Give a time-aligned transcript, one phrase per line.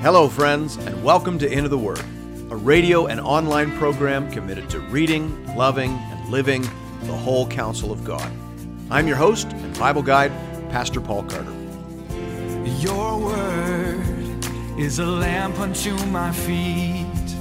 [0.00, 1.98] Hello, friends, and welcome to Into the Word,
[2.50, 6.62] a radio and online program committed to reading, loving, and living
[7.02, 8.30] the whole counsel of God.
[8.92, 10.30] I'm your host and Bible guide,
[10.70, 11.52] Pastor Paul Carter.
[12.78, 14.46] Your word
[14.78, 17.34] is a lamp unto my feet.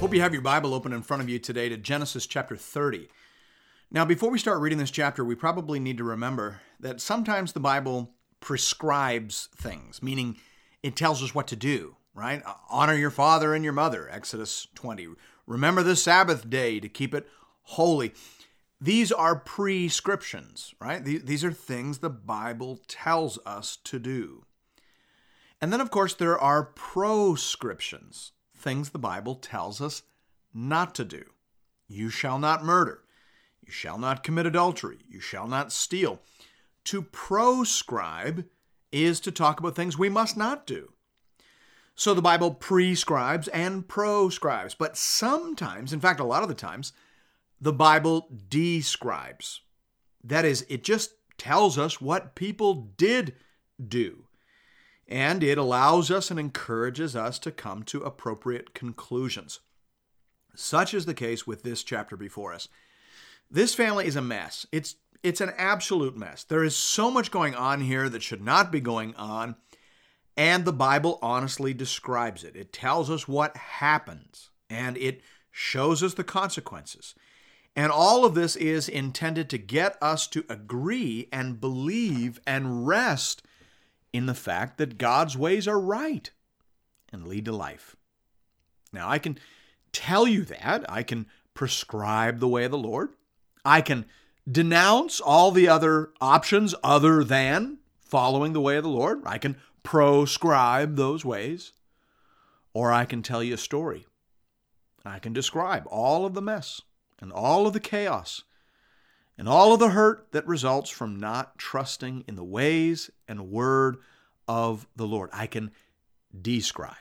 [0.00, 3.08] Hope you have your Bible open in front of you today to Genesis chapter 30.
[3.92, 7.60] Now, before we start reading this chapter, we probably need to remember that sometimes the
[7.60, 10.38] Bible prescribes things, meaning
[10.82, 12.42] it tells us what to do, right?
[12.68, 15.08] Honor your father and your mother, Exodus 20.
[15.46, 17.28] Remember the Sabbath day to keep it
[17.62, 18.12] holy.
[18.80, 21.04] These are prescriptions, right?
[21.04, 24.44] These are things the Bible tells us to do.
[25.60, 30.02] And then, of course, there are proscriptions, things the Bible tells us
[30.52, 31.22] not to do.
[31.86, 33.04] You shall not murder.
[33.64, 34.98] You shall not commit adultery.
[35.08, 36.20] You shall not steal.
[36.86, 38.46] To proscribe
[38.92, 40.92] is to talk about things we must not do.
[41.94, 46.92] So the Bible prescribes and proscribes, but sometimes, in fact, a lot of the times,
[47.60, 49.60] the Bible describes.
[50.24, 53.34] That is, it just tells us what people did
[53.86, 54.24] do.
[55.08, 59.60] And it allows us and encourages us to come to appropriate conclusions.
[60.54, 62.68] Such is the case with this chapter before us.
[63.50, 64.66] This family is a mess.
[64.72, 66.44] It's it's an absolute mess.
[66.44, 69.56] There is so much going on here that should not be going on,
[70.36, 72.56] and the Bible honestly describes it.
[72.56, 77.14] It tells us what happens, and it shows us the consequences.
[77.74, 83.42] And all of this is intended to get us to agree and believe and rest
[84.12, 86.30] in the fact that God's ways are right
[87.12, 87.96] and lead to life.
[88.92, 89.38] Now, I can
[89.92, 90.84] tell you that.
[90.90, 93.10] I can prescribe the way of the Lord.
[93.64, 94.06] I can
[94.50, 99.22] denounce all the other options other than following the way of the Lord.
[99.24, 101.72] I can proscribe those ways.
[102.74, 104.06] Or I can tell you a story.
[105.04, 106.80] I can describe all of the mess
[107.20, 108.44] and all of the chaos
[109.36, 113.98] and all of the hurt that results from not trusting in the ways and word
[114.48, 115.30] of the Lord.
[115.32, 115.70] I can
[116.40, 116.96] describe.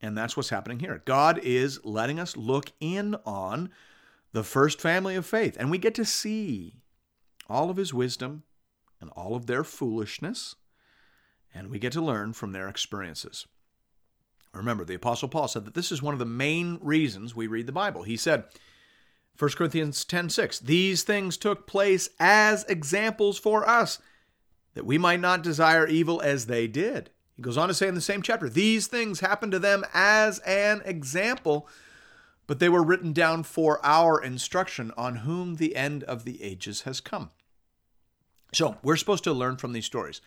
[0.00, 1.02] And that's what's happening here.
[1.04, 3.70] God is letting us look in on
[4.32, 5.56] the first family of faith.
[5.58, 6.74] And we get to see
[7.48, 8.44] all of his wisdom
[9.00, 10.54] and all of their foolishness,
[11.54, 13.46] and we get to learn from their experiences.
[14.54, 17.66] Remember, the Apostle Paul said that this is one of the main reasons we read
[17.66, 18.02] the Bible.
[18.02, 18.44] He said,
[19.38, 23.98] 1 Corinthians 10:6, these things took place as examples for us,
[24.74, 27.10] that we might not desire evil as they did.
[27.36, 30.38] He goes on to say in the same chapter, these things happened to them as
[30.40, 31.66] an example
[32.46, 36.82] but they were written down for our instruction, on whom the end of the ages
[36.82, 37.30] has come.
[38.52, 40.20] So, we're supposed to learn from these stories.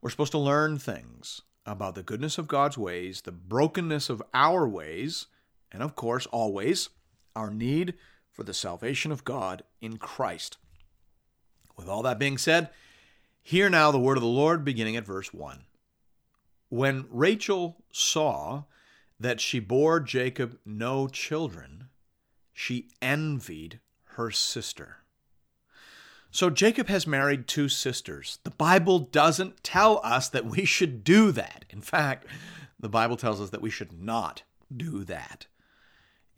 [0.00, 4.68] We're supposed to learn things about the goodness of God's ways, the brokenness of our
[4.68, 5.26] ways,
[5.70, 6.88] and of course, always,
[7.34, 7.94] our need
[8.30, 10.58] for the salvation of God in Christ.
[11.76, 12.70] With all that being said,
[13.40, 15.64] hear now the word of the Lord beginning at verse 1.
[16.68, 18.64] When Rachel saw
[19.22, 21.88] that she bore Jacob no children,
[22.52, 23.80] she envied
[24.16, 24.98] her sister.
[26.30, 28.38] So Jacob has married two sisters.
[28.42, 31.64] The Bible doesn't tell us that we should do that.
[31.70, 32.26] In fact,
[32.80, 34.42] the Bible tells us that we should not
[34.74, 35.46] do that.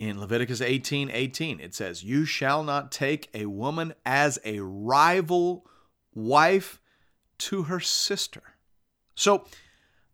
[0.01, 5.65] In Leviticus 18 18, it says, You shall not take a woman as a rival
[6.12, 6.81] wife
[7.39, 8.43] to her sister.
[9.15, 9.45] So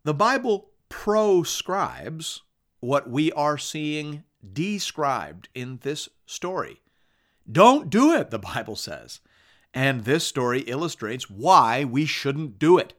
[0.03, 2.43] the Bible proscribes
[2.81, 6.81] what we are seeing described in this story.
[7.49, 9.21] Don't do it, the Bible says.
[9.73, 12.93] And this story illustrates why we shouldn't do it.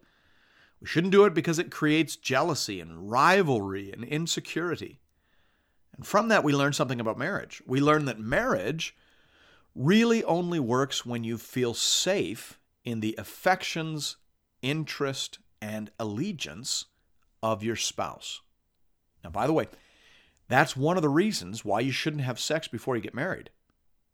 [0.80, 5.00] We shouldn't do it because it creates jealousy and rivalry and insecurity.
[5.96, 7.62] And from that, we learn something about marriage.
[7.66, 8.96] We learn that marriage
[9.74, 14.16] really only works when you feel safe in the affections,
[14.60, 16.86] interest, and allegiance
[17.42, 18.40] of your spouse.
[19.22, 19.66] Now, by the way,
[20.48, 23.50] that's one of the reasons why you shouldn't have sex before you get married.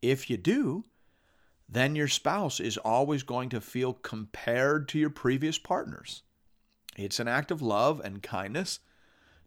[0.01, 0.85] If you do,
[1.67, 6.23] then your spouse is always going to feel compared to your previous partners.
[6.97, 8.79] It's an act of love and kindness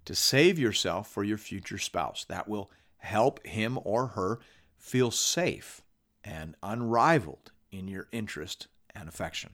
[0.04, 2.24] to save yourself for your future spouse.
[2.28, 4.40] That will help him or her
[4.78, 5.82] feel safe
[6.24, 9.52] and unrivaled in your interest and affection.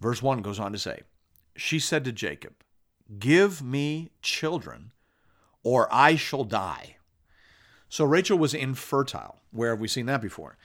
[0.00, 1.02] Verse 1 goes on to say,
[1.56, 2.54] She said to Jacob,
[3.18, 4.92] Give me children,
[5.62, 6.96] or I shall die.
[7.88, 9.40] So Rachel was infertile.
[9.50, 10.56] Where have we seen that before?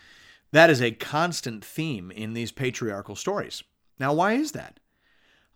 [0.51, 3.63] That is a constant theme in these patriarchal stories.
[3.99, 4.79] Now, why is that?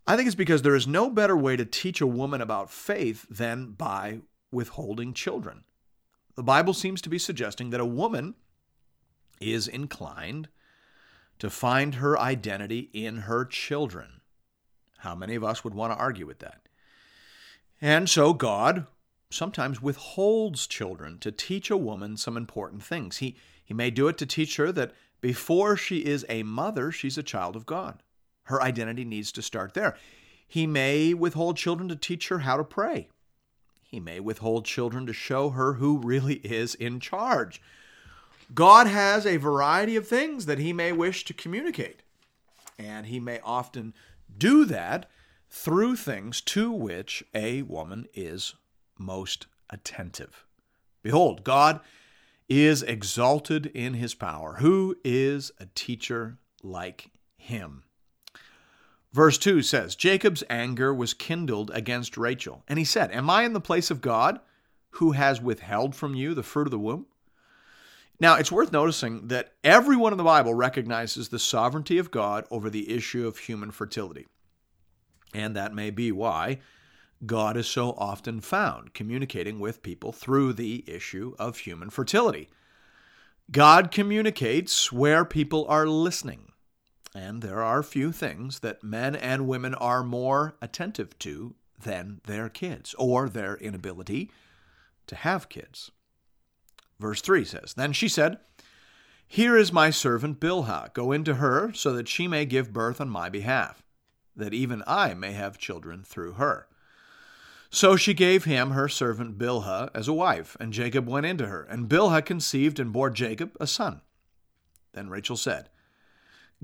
[0.06, 3.26] I think it's because there is no better way to teach a woman about faith
[3.30, 4.20] than by
[4.52, 5.64] withholding children.
[6.36, 8.34] The Bible seems to be suggesting that a woman
[9.40, 10.48] is inclined
[11.38, 14.20] to find her identity in her children.
[14.98, 16.63] How many of us would want to argue with that?
[17.84, 18.86] And so God
[19.28, 23.18] sometimes withholds children to teach a woman some important things.
[23.18, 27.18] He, he may do it to teach her that before she is a mother, she's
[27.18, 28.02] a child of God.
[28.44, 29.98] Her identity needs to start there.
[30.48, 33.08] He may withhold children to teach her how to pray.
[33.82, 37.60] He may withhold children to show her who really is in charge.
[38.54, 42.00] God has a variety of things that he may wish to communicate,
[42.78, 43.92] and he may often
[44.38, 45.10] do that
[45.54, 48.56] through things to which a woman is
[48.98, 50.44] most attentive.
[51.00, 51.78] Behold, God
[52.48, 54.56] is exalted in his power.
[54.58, 57.84] Who is a teacher like him?
[59.12, 63.52] Verse 2 says, Jacob's anger was kindled against Rachel, and he said, Am I in
[63.52, 64.40] the place of God,
[64.90, 67.06] who has withheld from you the fruit of the womb?
[68.18, 72.68] Now, it's worth noticing that everyone in the Bible recognizes the sovereignty of God over
[72.68, 74.26] the issue of human fertility.
[75.34, 76.60] And that may be why
[77.26, 82.48] God is so often found communicating with people through the issue of human fertility.
[83.50, 86.52] God communicates where people are listening.
[87.14, 92.48] And there are few things that men and women are more attentive to than their
[92.48, 94.30] kids or their inability
[95.06, 95.90] to have kids.
[96.98, 98.38] Verse 3 says Then she said,
[99.28, 100.92] Here is my servant Bilhah.
[100.92, 103.83] Go into her, so that she may give birth on my behalf,
[104.36, 106.66] that even I may have children through her.
[107.70, 111.64] So she gave him her servant Bilhah as a wife, and Jacob went into her.
[111.64, 114.00] And Bilhah conceived and bore Jacob a son.
[114.92, 115.70] Then Rachel said,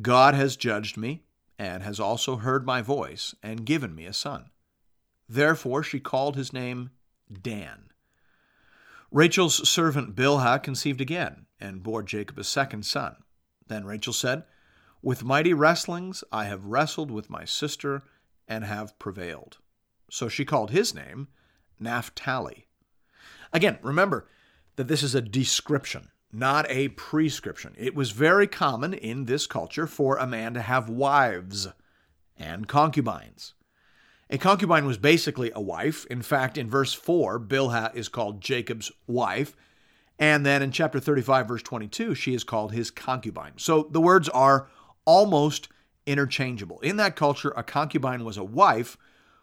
[0.00, 1.24] God has judged me,
[1.58, 4.50] and has also heard my voice, and given me a son.
[5.28, 6.90] Therefore she called his name
[7.42, 7.90] Dan.
[9.10, 13.16] Rachel's servant Bilhah conceived again, and bore Jacob a second son.
[13.66, 14.44] Then Rachel said,
[15.02, 18.02] With mighty wrestlings I have wrestled with my sister,
[18.50, 19.58] and have prevailed.
[20.10, 21.28] So she called his name
[21.78, 22.66] Naphtali.
[23.52, 24.26] Again, remember
[24.76, 27.74] that this is a description, not a prescription.
[27.78, 31.68] It was very common in this culture for a man to have wives
[32.36, 33.54] and concubines.
[34.28, 36.06] A concubine was basically a wife.
[36.06, 39.56] In fact, in verse 4, Bilhah is called Jacob's wife.
[40.18, 43.54] And then in chapter 35, verse 22, she is called his concubine.
[43.56, 44.68] So the words are
[45.04, 45.68] almost
[46.06, 46.80] interchangeable.
[46.80, 48.96] In that culture, a concubine was a wife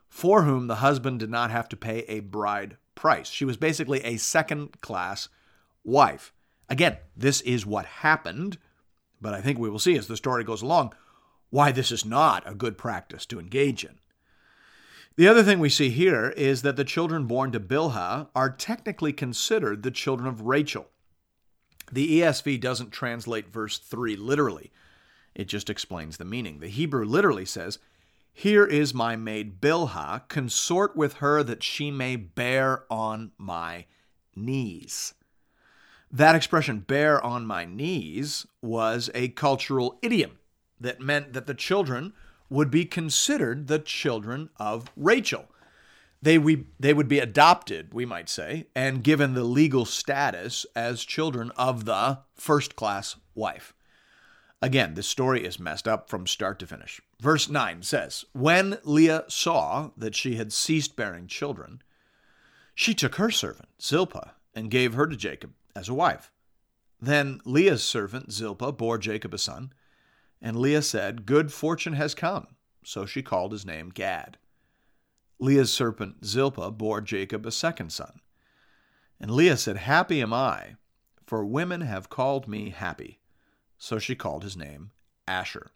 [0.10, 3.30] for whom the husband did not have to pay a bride price.
[3.30, 5.30] She was basically a second class
[5.84, 6.34] wife.
[6.70, 8.58] Again, this is what happened,
[9.22, 10.94] but I think we will see as the story goes along
[11.50, 14.00] why this is not a good practice to engage in.
[15.16, 19.14] The other thing we see here is that the children born to Bilhah are technically
[19.14, 20.88] considered the children of Rachel.
[21.92, 24.72] The ESV doesn't translate verse 3 literally,
[25.38, 26.60] it just explains the meaning.
[26.60, 27.78] The Hebrew literally says,
[28.34, 33.86] Here is my maid Bilhah, consort with her that she may bear on my
[34.36, 35.14] knees.
[36.12, 40.40] That expression, bear on my knees, was a cultural idiom
[40.80, 42.14] that meant that the children
[42.50, 45.46] would be considered the children of Rachel.
[46.20, 51.04] They, we, they would be adopted, we might say, and given the legal status as
[51.04, 53.76] children of the first class wife.
[54.62, 57.00] Again, this story is messed up from start to finish.
[57.22, 61.82] Verse 9 says When Leah saw that she had ceased bearing children,
[62.74, 66.32] she took her servant, Zilpah, and gave her to Jacob as a wife.
[67.00, 69.74] Then Leah's servant, Zilpah, bore Jacob a son.
[70.42, 72.48] And Leah said, Good fortune has come.
[72.84, 74.38] So she called his name Gad.
[75.40, 78.22] Leah's serpent Zilpah bore Jacob a second son.
[79.20, 80.76] And Leah said, Happy am I,
[81.26, 83.20] for women have called me happy.
[83.78, 84.92] So she called his name
[85.28, 85.72] Asher.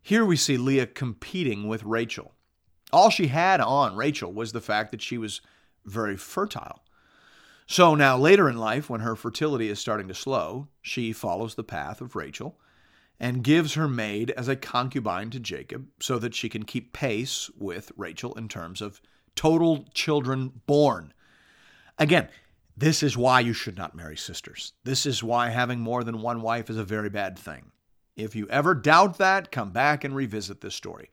[0.00, 2.32] Here we see Leah competing with Rachel.
[2.92, 5.40] All she had on Rachel was the fact that she was
[5.84, 6.82] very fertile.
[7.66, 11.64] So now, later in life, when her fertility is starting to slow, she follows the
[11.64, 12.60] path of Rachel
[13.18, 17.50] and gives her maid as a concubine to Jacob so that she can keep pace
[17.58, 19.00] with Rachel in terms of
[19.34, 21.12] total children born.
[21.98, 22.28] Again,
[22.76, 24.74] this is why you should not marry sisters.
[24.84, 27.72] This is why having more than one wife is a very bad thing.
[28.16, 31.10] If you ever doubt that, come back and revisit this story.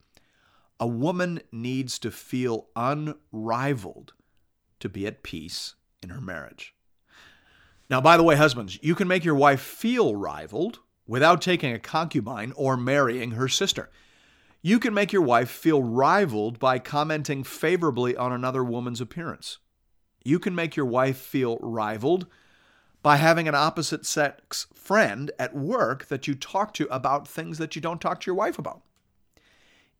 [0.79, 4.13] A woman needs to feel unrivaled
[4.79, 6.73] to be at peace in her marriage.
[7.89, 11.79] Now, by the way, husbands, you can make your wife feel rivaled without taking a
[11.79, 13.89] concubine or marrying her sister.
[14.61, 19.59] You can make your wife feel rivaled by commenting favorably on another woman's appearance.
[20.23, 22.27] You can make your wife feel rivaled
[23.01, 27.75] by having an opposite sex friend at work that you talk to about things that
[27.75, 28.81] you don't talk to your wife about.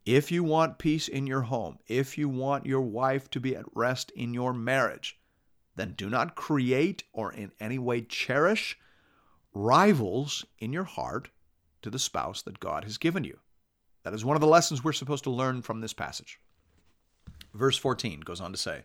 [0.06, 3.64] If you want peace in your home, if you want your wife to be at
[3.74, 5.18] rest in your marriage,
[5.76, 8.78] then do not create or in any way cherish
[9.52, 11.28] rivals in your heart
[11.82, 13.38] to the spouse that God has given you.
[14.02, 16.38] That is one of the lessons we're supposed to learn from this passage.
[17.54, 18.84] Verse 14 goes on to say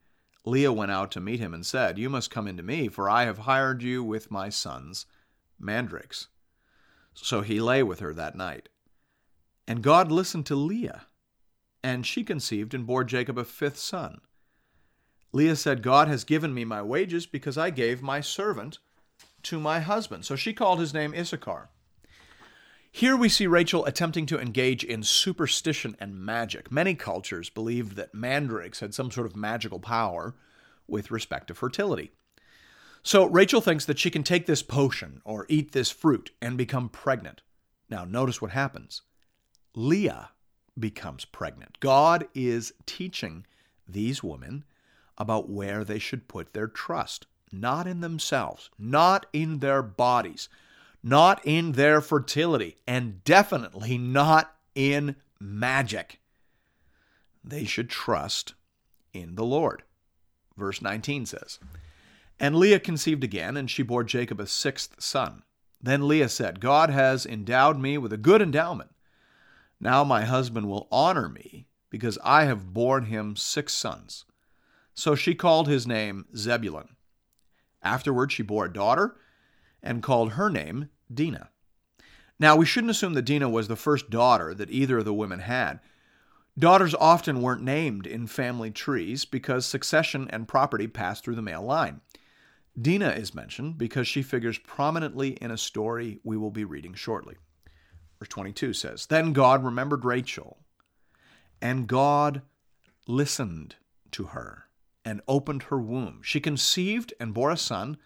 [0.43, 3.25] Leah went out to meet him and said, You must come into me, for I
[3.25, 5.05] have hired you with my son's
[5.59, 6.27] mandrakes.
[7.13, 8.69] So he lay with her that night.
[9.67, 11.03] And God listened to Leah,
[11.83, 14.21] and she conceived and bore Jacob a fifth son.
[15.31, 18.79] Leah said, God has given me my wages because I gave my servant
[19.43, 20.25] to my husband.
[20.25, 21.69] So she called his name Issachar.
[22.93, 26.69] Here we see Rachel attempting to engage in superstition and magic.
[26.71, 30.35] Many cultures believed that mandrakes had some sort of magical power
[30.87, 32.11] with respect to fertility.
[33.01, 36.89] So Rachel thinks that she can take this potion or eat this fruit and become
[36.89, 37.41] pregnant.
[37.89, 39.01] Now, notice what happens
[39.73, 40.31] Leah
[40.77, 41.79] becomes pregnant.
[41.79, 43.45] God is teaching
[43.87, 44.65] these women
[45.17, 50.49] about where they should put their trust, not in themselves, not in their bodies,
[51.03, 56.19] not in their fertility, and definitely not in magic.
[57.43, 58.53] They should trust
[59.13, 59.83] in the Lord.
[60.55, 61.59] Verse 19 says,
[62.39, 65.43] And Leah conceived again, and she bore Jacob a sixth son.
[65.81, 68.91] Then Leah said, God has endowed me with a good endowment.
[69.79, 74.25] Now my husband will honor me, because I have borne him six sons.
[74.93, 76.89] So she called his name Zebulun.
[77.81, 79.15] Afterward, she bore a daughter
[79.83, 81.49] and called her name Dinah.
[82.39, 85.41] Now, we shouldn't assume that Dinah was the first daughter that either of the women
[85.41, 85.79] had.
[86.57, 91.61] Daughters often weren't named in family trees because succession and property passed through the male
[91.61, 92.01] line.
[92.79, 97.35] Dinah is mentioned because she figures prominently in a story we will be reading shortly.
[98.19, 100.57] Verse 22 says Then God remembered Rachel,
[101.61, 102.41] and God
[103.07, 103.75] listened
[104.11, 104.65] to her
[105.03, 106.21] and opened her womb.
[106.23, 107.97] She conceived and bore a son,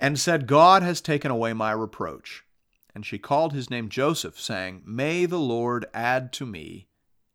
[0.00, 2.44] and said, God has taken away my reproach.
[2.94, 6.88] And she called his name Joseph, saying, May the Lord add to me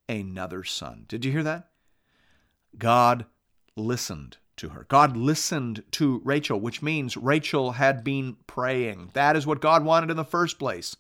[0.10, 1.06] another son.
[1.08, 1.70] Did you hear that?
[2.78, 3.26] God
[3.76, 4.86] listened to her.
[4.88, 9.12] God listened to Rachel, which means Rachel had been praying.
[9.14, 10.96] That is what God wanted in the first place.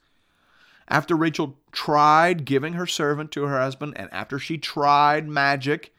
[0.87, 5.93] After Rachel tried giving her servant to her husband, and after she tried magic,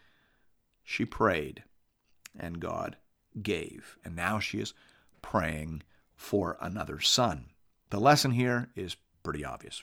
[0.82, 1.64] she prayed,
[2.38, 2.96] and God
[3.42, 3.96] gave.
[4.04, 4.74] And now she is
[5.24, 5.82] praying
[6.14, 7.46] for another son.
[7.88, 9.82] The lesson here is pretty obvious.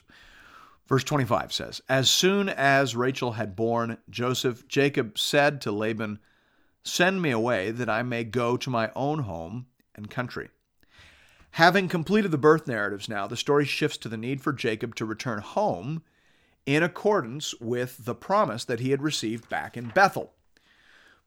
[0.86, 6.20] Verse 25 says, As soon as Rachel had borne Joseph, Jacob said to Laban,
[6.84, 10.48] Send me away that I may go to my own home and country.
[11.52, 15.04] Having completed the birth narratives now, the story shifts to the need for Jacob to
[15.04, 16.02] return home
[16.66, 20.32] in accordance with the promise that he had received back in Bethel.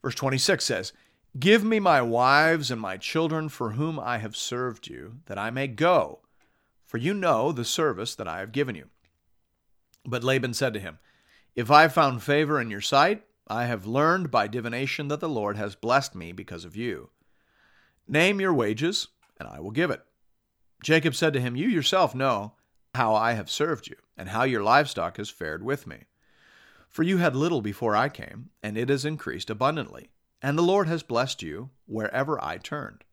[0.01, 0.93] Verse 26 says,
[1.37, 5.49] Give me my wives and my children for whom I have served you, that I
[5.49, 6.19] may go,
[6.85, 8.89] for you know the service that I have given you.
[10.05, 10.99] But Laban said to him,
[11.53, 15.27] If I have found favor in your sight, I have learned by divination that the
[15.27, 17.09] Lord has blessed me because of you.
[18.07, 20.03] Name your wages, and I will give it.
[20.83, 22.53] Jacob said to him, You yourself know
[22.93, 26.05] how I have served you, and how your livestock has fared with me.
[26.87, 30.11] For you had little before I came, and it has increased abundantly,
[30.45, 33.03] and the Lord has blessed you wherever I turned.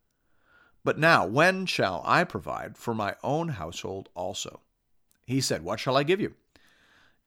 [0.84, 4.60] But now, when shall I provide for my own household also?
[5.24, 6.34] He said, What shall I give you?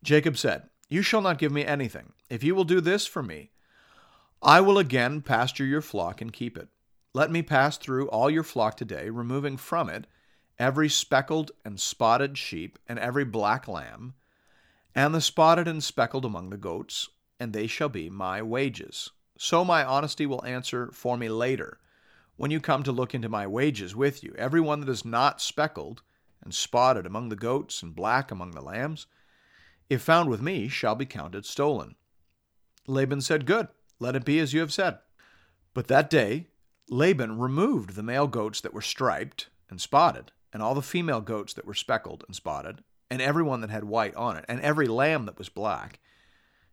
[0.04, 2.14] Jacob said, You shall not give me anything.
[2.30, 3.50] If you will do this for me,
[4.44, 6.68] I will again pasture your flock and keep it.
[7.16, 10.06] Let me pass through all your flock today, removing from it
[10.60, 14.14] every speckled and spotted sheep and every black lamb
[14.94, 17.10] and the spotted and speckled among the goats,
[17.40, 19.10] and they shall be my wages.
[19.38, 21.80] So my honesty will answer for me later,
[22.38, 24.34] when you come to look into my wages with you.
[24.38, 26.02] Every one that is not speckled
[26.44, 29.08] and spotted among the goats and black among the lambs,
[29.90, 31.96] if found with me, shall be counted stolen.
[32.88, 33.68] Laban said, Good,
[34.00, 35.00] let it be as you have said.
[35.74, 36.48] But that day
[36.90, 41.54] Laban removed the male goats that were striped and spotted, and all the female goats
[41.54, 44.88] that were speckled and spotted, and every one that had white on it, and every
[44.88, 46.00] lamb that was black,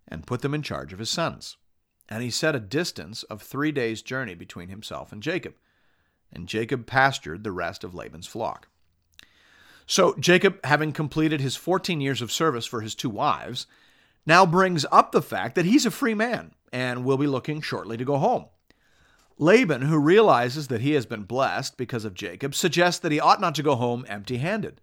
[0.07, 1.57] and put them in charge of his sons.
[2.09, 5.55] And he set a distance of three days' journey between himself and Jacob.
[6.33, 8.69] And Jacob pastured the rest of Laban's flock.
[9.87, 13.67] So Jacob, having completed his 14 years of service for his two wives,
[14.25, 17.97] now brings up the fact that he's a free man and will be looking shortly
[17.97, 18.47] to go home.
[19.39, 23.41] Laban, who realizes that he has been blessed because of Jacob, suggests that he ought
[23.41, 24.81] not to go home empty handed.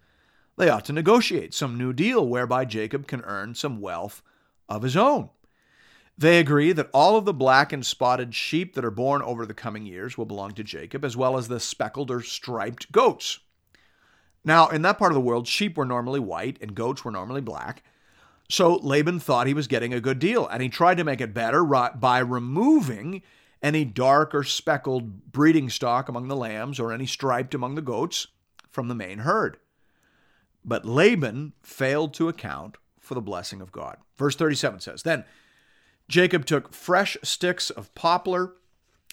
[0.58, 4.22] They ought to negotiate some new deal whereby Jacob can earn some wealth
[4.68, 5.30] of his own.
[6.20, 9.54] They agree that all of the black and spotted sheep that are born over the
[9.54, 13.40] coming years will belong to Jacob, as well as the speckled or striped goats.
[14.44, 17.40] Now, in that part of the world, sheep were normally white and goats were normally
[17.40, 17.84] black.
[18.50, 21.34] So Laban thought he was getting a good deal, and he tried to make it
[21.34, 23.22] better by removing
[23.64, 28.28] any dark or speckled breeding stock among the lambs or any striped among the goats
[28.70, 29.56] from the main herd.
[30.66, 33.98] But Laban failed to account for the blessing of God.
[34.18, 35.24] Verse 37 says Then
[36.10, 38.54] Jacob took fresh sticks of poplar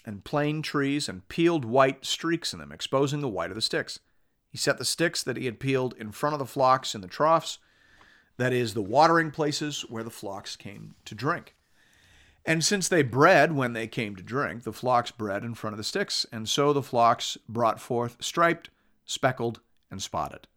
[0.03, 3.99] and plane trees and peeled white streaks in them, exposing the white of the sticks.
[4.49, 7.07] He set the sticks that he had peeled in front of the flocks in the
[7.07, 7.59] troughs,
[8.37, 11.55] that is, the watering places where the flocks came to drink.
[12.45, 15.77] And since they bred when they came to drink, the flocks bred in front of
[15.77, 18.69] the sticks, and so the flocks brought forth striped,
[19.05, 19.59] speckled,
[19.91, 20.47] and spotted.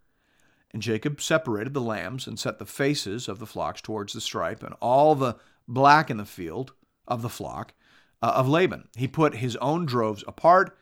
[0.73, 4.63] And Jacob separated the lambs and set the faces of the flocks towards the stripe,
[4.63, 5.37] and all the
[5.71, 6.73] black in the field
[7.07, 7.73] of the flock
[8.21, 8.89] uh, of Laban.
[8.97, 10.77] He put his own droves apart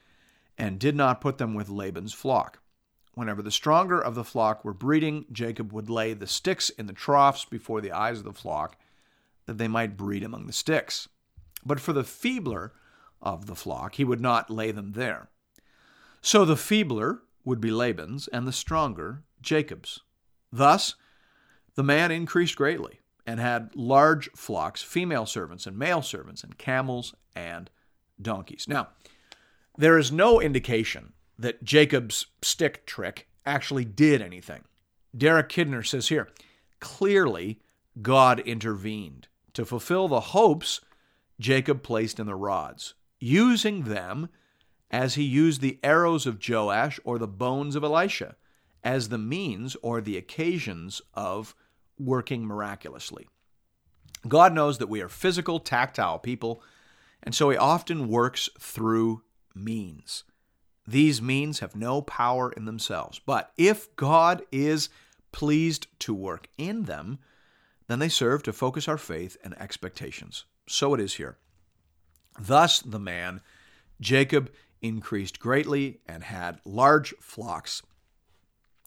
[0.56, 2.60] and did not put them with Laban's flock.
[3.14, 6.92] Whenever the stronger of the flock were breeding, Jacob would lay the sticks in the
[6.92, 8.76] troughs before the eyes of the flock,
[9.46, 11.08] that they might breed among the sticks.
[11.64, 12.72] But for the feebler
[13.20, 15.30] of the flock, he would not lay them there.
[16.20, 20.00] So the feebler would be Laban's, and the stronger Jacob's.
[20.52, 20.94] Thus,
[21.74, 27.14] the man increased greatly and had large flocks, female servants and male servants, and camels
[27.36, 27.68] and
[28.20, 28.64] donkeys.
[28.66, 28.88] Now,
[29.76, 34.62] there is no indication that Jacob's stick trick actually did anything.
[35.14, 36.28] Derek Kidner says here
[36.80, 37.60] clearly,
[38.00, 40.80] God intervened to fulfill the hopes
[41.38, 44.30] Jacob placed in the rods, using them
[44.90, 48.36] as he used the arrows of Joash or the bones of Elisha
[48.82, 51.54] as the means or the occasions of
[51.98, 53.28] working miraculously.
[54.26, 56.62] God knows that we are physical, tactile people,
[57.22, 59.22] and so he often works through
[59.54, 60.24] means.
[60.86, 63.20] These means have no power in themselves.
[63.24, 64.88] But if God is
[65.32, 67.18] pleased to work in them,
[67.88, 70.44] then they serve to focus our faith and expectations.
[70.66, 71.36] So it is here.
[72.38, 73.40] Thus the man,
[74.00, 77.82] Jacob, increased greatly and had large flocks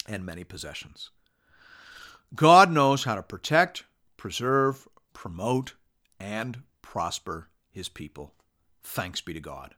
[0.08, 1.12] and many possessions.
[2.34, 3.84] God knows how to protect,
[4.15, 5.74] preserve, promote,
[6.20, 8.34] and prosper his people.
[8.84, 9.76] Thanks be to God.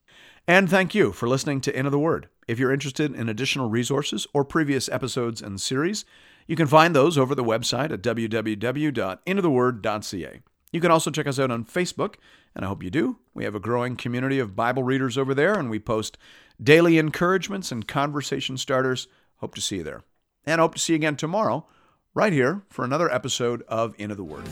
[0.48, 2.30] And thank you for listening to Into the Word.
[2.48, 6.06] If you're interested in additional resources or previous episodes and series,
[6.46, 10.42] you can find those over the website at www.intotheword.ca.
[10.72, 12.16] You can also check us out on Facebook,
[12.56, 13.20] and I hope you do.
[13.34, 16.18] We have a growing community of Bible readers over there, and we post
[16.62, 19.08] daily encouragements and conversation starters.
[19.38, 20.04] Hope to see you there.
[20.46, 21.66] And hope to see you again tomorrow,
[22.14, 24.46] right here, for another episode of Into the Word.